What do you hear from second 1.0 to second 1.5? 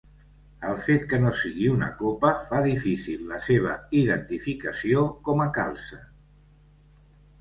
que no